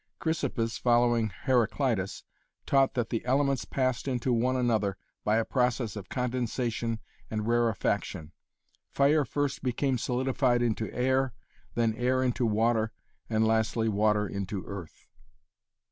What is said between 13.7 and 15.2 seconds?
water into earth.